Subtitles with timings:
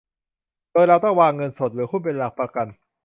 [0.71, 2.67] โดยเราต้องวางเงินสดหรือหุ้นเป็นหลักประกัน